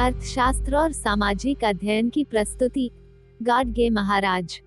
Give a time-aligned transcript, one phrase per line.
[0.00, 2.90] अर्थशास्त्र और सामाजिक अध्ययन की प्रस्तुति,
[3.42, 4.62] गाडगे महाराज।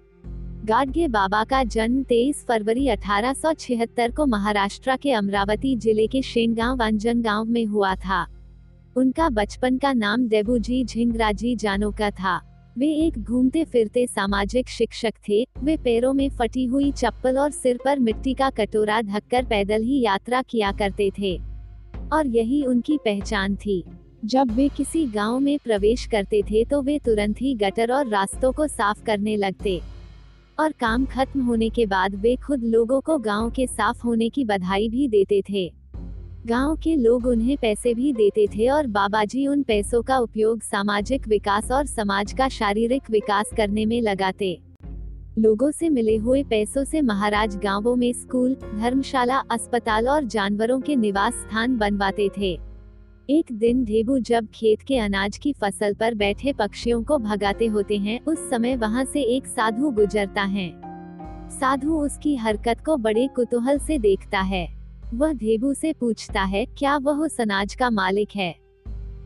[0.65, 7.21] गाडगे बाबा का जन्म 23 फरवरी 1876 को महाराष्ट्र के अमरावती ज़िले के शेनगांव अंजन
[7.21, 8.27] गाँव में हुआ था।
[8.95, 12.41] उनका बचपन का नाम देबूजी झिंगराजी जानो का था।
[12.77, 17.79] वे एक घूमते फिरते सामाजिक शिक्षक थे। वे पैरों में फटी हुई चप्पल और सिर
[17.85, 21.41] पर मिट्टी का कटोरा ढककर पैदल ही यात्रा किया करते थे।
[22.13, 23.83] और यही उनकी पहचान थी।
[24.25, 28.51] जब वे किसी गाँव में प्रवेश करते थे तो वे तुरंत ही गटर और रास्तों
[28.51, 29.81] को साफ़ करने लगते
[30.59, 34.45] और काम खत्म होने के बाद वे खुद लोगों को गाँव के साफ़ होने की
[34.45, 35.71] बधाई भी देते थे।
[36.45, 41.27] गाँव के लोग उन्हें पैसे भी देते थे और बाबाजी उन पैसों का उपयोग सामाजिक
[41.27, 44.59] विकास और समाज का शारीरिक विकास करने में लगाते।
[45.39, 50.95] लोगों से मिले हुए पैसों से महाराज गाँवों में स्कूल, धर्मशाला, अस्पताल और जानवरों के
[50.95, 52.68] निवास स्थान बनवाते थे।
[53.29, 57.97] एक दिन ढेबू जब खेत के अनाज की फ़सल पर बैठे पक्षियों को भगाते होते
[57.97, 60.81] हैं, उस समय वहाँ से एक साधु गुजरता है।
[61.49, 64.69] साधु उसकी हरकत को बड़े कुतूहल से देखता है।
[65.13, 68.55] वह ढेबू से पूछता है, क्या वह उस अनाज का मालिक है?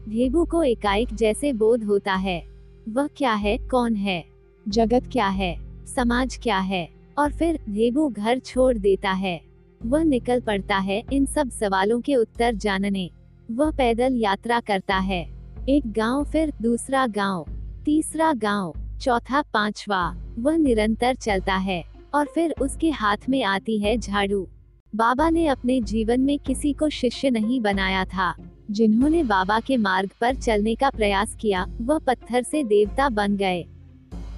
[0.09, 2.47] ढेबू को एकाएक जैसे बोध होता है।
[2.89, 3.57] वह क्या है?
[3.57, 4.25] कौन है?
[4.67, 5.85] जगत क्या है?
[5.85, 6.89] समाज क्या है?
[7.17, 9.41] और फिर ढेबू घर छोड़ देता है।
[9.85, 13.09] वह निकल पड़ता है इन सब सवालों के उत्तर जानने।
[13.52, 15.30] वह पैदल यात्रा करता है।
[15.69, 17.45] एक गाँव, फिर दूसरा गाँव,
[17.85, 23.97] तीसरा गाँव, चौथा, पांचवा, वह निरंतर चलता है और फिर उसके हाथ में आती है
[23.97, 24.47] झाड़ू।
[24.95, 28.35] बाबा ने अपने जीवन में किसी को शिष्य नहीं बनाया था।
[28.72, 33.66] जिन्होंने बाबा के मार्ग पर चलने का प्रयास किया, वह पत्थर से देवता बन गए।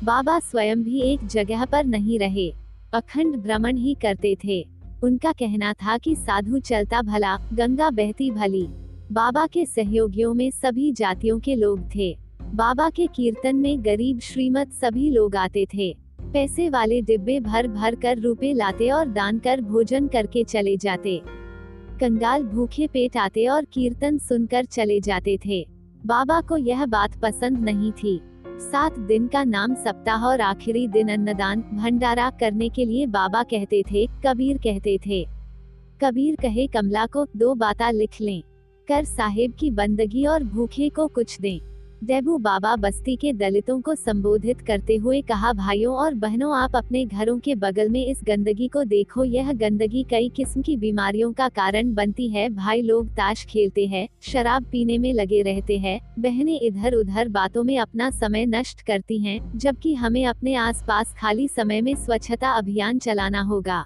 [0.04, 2.54] बाबा स्वयं भी एक जगह पर नहीं रहे।
[2.94, 4.68] अखंड भ्रमण ही करते थे।
[5.04, 8.68] उनका कहना था कि साधु चलता भला, गंगा बहती भली।
[9.12, 14.72] बाबा के सहयोगियों में सभी जातियों के लोग थे। बाबा के कीर्तन में गरीब श्रीमत
[14.72, 19.62] सभी लोग आते थे। पैसे वाले डिब्बे भर भर कर रुपए लाते और दान कर
[19.62, 21.22] भोजन करके चले जाते।
[22.02, 25.68] कंगाल भूखे पेट आते और कीर्तन सुनकर चले जाते थे।
[26.06, 31.08] बाबा को यह बात पसंद नहीं थी। सात दिन का नाम सप्ताह और आखिरी दिन
[31.08, 35.28] अन्नदान, भंडारा करने के लिए बाबा कहते थे, कबीर कहते थे।
[36.02, 38.44] कबीर कहे, कमला को दो बाता लिख लें।
[38.88, 41.60] कर साहेब की बंदगी और भूखे को कुछ दें।
[42.04, 47.04] देबू बाबा बस्ती के दलितों को संबोधित करते हुए कहा, भाइयों और बहनों, आप अपने
[47.06, 51.48] घरों के बगल में इस गंदगी को देखो। यह गंदगी कई किस्म की बीमारियों का
[51.50, 56.60] कारण बनती है। भाई लोग ताश खेलते हैं, शराब पीने में लगे रहते हैं। बहनें
[56.60, 61.82] इधर उधर बातों में अपना समय नष्ट करती हैं, जबकि हमें अपने आसपास खाली समय
[61.82, 63.86] में स्वच्छता अभियान चलाना होगा।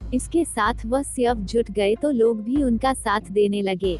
[0.00, 3.98] इसके साथ वह सियव जुट गए तो लोग भी उनका साथ देने लगे।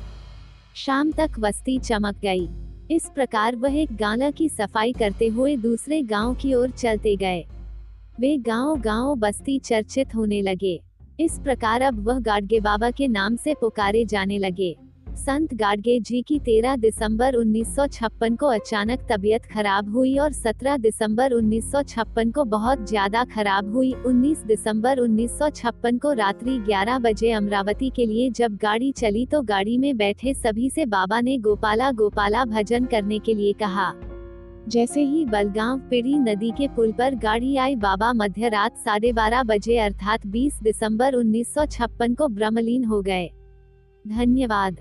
[0.77, 2.49] शाम तक बस्ती चमक गई।
[2.91, 7.45] इस प्रकार वह एक गाला की सफ़ाई करते हुए दूसरे गाँव की ओर चलते गए।
[8.21, 10.79] वे गाँव गाँव बस्ती चर्चित होने लगे।
[11.21, 14.75] इस प्रकार अब वह गाडगे बाबा के नाम से पुकारे जाने लगे।
[15.19, 21.33] संत गाडगे जी की 13 दिसंबर 1956 को अचानक तबीयत खराब हुई और 17 दिसंबर
[21.33, 28.07] 1956 को बहुत ज़्यादा खराब हुई। 19 दिसंबर 1956 को रात्रि 11 बजे अमरावती के
[28.07, 32.85] लिए जब गाड़ी चली तो गाड़ी में बैठे सभी से बाबा ने गोपाला गोपाला, भजन
[32.85, 33.93] करने के लिए कहा।
[34.69, 39.43] जैसे ही बलगांव पिड़ी नदी के पुल पर गाड़ी आई, बाबा मध्य रात साढ़े बारह
[39.45, 43.31] बजे अर्थात 20 दिसंबर 1956 को ब्रह्मलीन हो गए।
[44.05, 44.79] धन्यवाद।